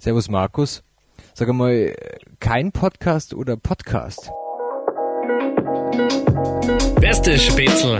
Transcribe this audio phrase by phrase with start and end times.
[0.00, 0.84] Servus Markus.
[1.34, 1.92] Sag mal,
[2.38, 4.30] kein Podcast oder Podcast?
[7.00, 7.98] Beste Spätzle.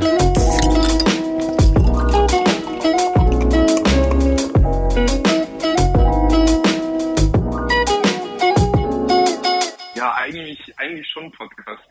[9.97, 11.83] Ja, eigentlich, eigentlich schon Podcast.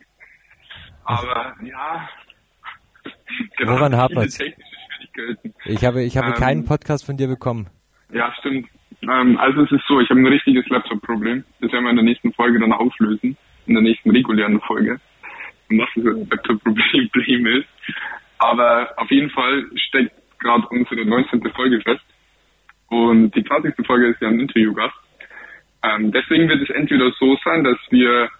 [1.04, 2.08] Aber ja.
[3.64, 4.38] Woran viele hapert's?
[5.66, 7.68] Ich habe, ich habe Ähm, keinen Podcast von dir bekommen.
[8.10, 8.68] Ja, stimmt.
[9.02, 11.44] Ähm, also es ist so, ich habe ein richtiges Laptop-Problem.
[11.60, 13.36] Das werden wir in der nächsten Folge dann auflösen.
[13.66, 15.00] In der nächsten regulären Folge.
[15.70, 17.68] Was das Laptop-Problem ist.
[18.38, 21.42] Aber auf jeden Fall steckt gerade unsere 19.
[21.52, 22.04] Folge fest.
[22.88, 23.74] Und die 20.
[23.86, 24.94] Folge ist ja ein Interviewgast.
[25.82, 28.30] Ähm, deswegen wird es entweder so sein, dass wir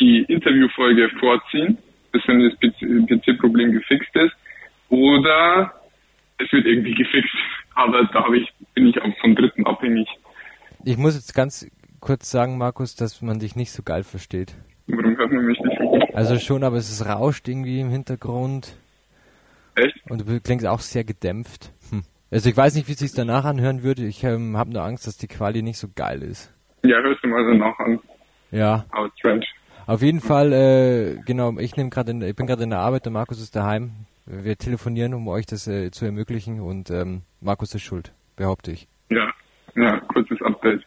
[0.00, 1.78] die Interviewfolge vorziehen,
[2.10, 4.34] bis wenn das PC-Problem gefixt ist,
[4.88, 5.72] oder
[6.38, 7.34] es wird irgendwie gefixt.
[7.74, 10.08] Aber da ich, bin ich auch vom Dritten abhängig.
[10.84, 11.66] Ich muss jetzt ganz
[12.00, 14.54] kurz sagen, Markus, dass man dich nicht so geil versteht.
[14.88, 16.02] Warum hört man mich nicht so gut?
[16.14, 18.76] Also schon, aber es rauscht irgendwie im Hintergrund
[19.76, 19.96] Echt?
[20.10, 21.72] und du klingst auch sehr gedämpft.
[21.90, 22.02] Hm.
[22.30, 24.04] Also ich weiß nicht, wie es sich danach anhören würde.
[24.04, 26.52] Ich ähm, habe nur Angst, dass die Quali nicht so geil ist.
[26.82, 28.00] Ja, hörst du mal danach an.
[28.50, 29.46] Ja, Aber strange.
[29.86, 33.12] auf jeden Fall, äh, genau, ich nehme gerade, ich bin gerade in der Arbeit, der
[33.12, 33.92] Markus ist daheim.
[34.34, 38.88] Wir telefonieren, um euch das äh, zu ermöglichen und ähm, Markus ist schuld, behaupte ich.
[39.10, 39.30] Ja,
[39.76, 40.82] ja, kurzes Update.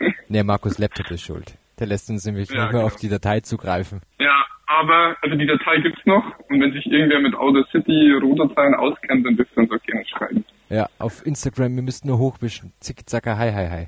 [0.28, 1.56] Nee, Markus Laptop ist schuld.
[1.78, 2.86] Der lässt uns nämlich Ja, nicht mehr genau.
[2.86, 4.00] auf die Datei zugreifen.
[4.20, 6.24] Ja, aber, also die Datei gibt's noch.
[6.48, 10.44] Und wenn sich irgendwer mit Audacity Rohdateien auskennt, dann dürft ihr uns auch gerne schreiben.
[10.70, 12.72] Ja, auf Instagram, wir müssten nur hochwischen.
[12.80, 13.86] Zick, zacka, hi, hi, hi.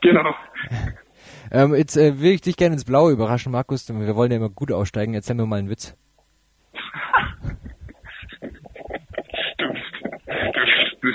[0.00, 0.34] Genau.
[1.52, 3.88] Ähm, jetzt äh, will ich dich gerne ins Blaue überraschen, Markus.
[3.88, 5.14] Wir wollen ja immer gut aussteigen.
[5.14, 5.96] Erzähl mir mal einen Witz.
[9.58, 9.66] Du,
[11.02, 11.12] du,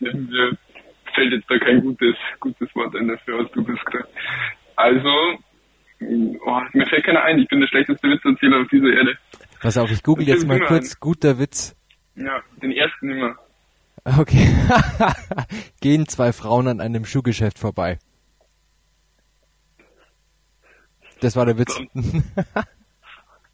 [0.00, 0.56] nee, mir
[1.14, 4.08] fällt jetzt da kein gutes, gutes Wort ein dafür, was du bist gerade.
[4.76, 5.38] Also,
[6.44, 7.38] oh, mir fällt keiner ein.
[7.38, 9.18] Ich bin der schlechteste Witzerzähler auf dieser Erde.
[9.60, 11.76] Pass auf, ich google Erzähl jetzt mal kurz guter Witz.
[12.16, 13.36] Ja, den ersten immer.
[14.04, 14.48] Okay.
[15.80, 17.98] Gehen zwei Frauen an einem Schuhgeschäft vorbei.
[21.20, 21.80] Das war der Witz.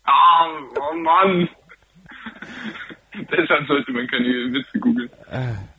[0.09, 0.47] Ah,
[0.79, 1.49] oh Mann.
[3.31, 5.11] Deshalb sollte man keine Witze googeln.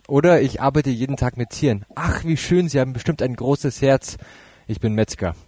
[0.07, 1.85] Oder ich arbeite jeden Tag mit Tieren.
[1.95, 4.17] Ach, wie schön, Sie haben bestimmt ein großes Herz.
[4.65, 5.35] Ich bin Metzger.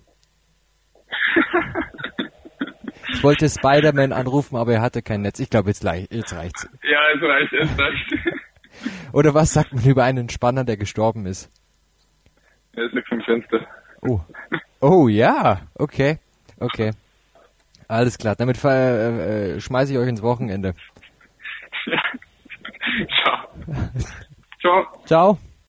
[3.12, 5.40] Ich wollte Spider-Man anrufen, aber er hatte kein Netz.
[5.40, 6.70] Ich glaube, jetzt, jetzt reicht's.
[6.84, 8.14] Ja, es reicht, es reicht.
[9.14, 11.50] Oder was sagt man über einen Spanner, der gestorben ist?
[12.74, 13.66] Er ist weg vom Fenster.
[14.04, 14.22] Oh.
[14.80, 16.20] Oh ja, okay.
[16.60, 16.92] Okay.
[17.88, 18.36] Alles klar.
[18.36, 20.74] Damit äh, äh, schmeiße ich euch ins Wochenende.
[21.86, 22.02] Ja.
[23.24, 24.20] Ciao.
[24.62, 24.92] Ciao.
[25.06, 25.49] Ciao.